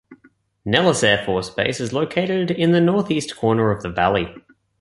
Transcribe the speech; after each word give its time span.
Nellis 0.65 1.03
Air 1.03 1.23
Force 1.23 1.51
Base 1.51 1.79
is 1.79 1.93
located 1.93 2.49
in 2.49 2.71
the 2.71 2.81
northeast 2.81 3.35
corner 3.37 3.69
of 3.69 3.83
the 3.83 3.89
valley. 3.91 4.33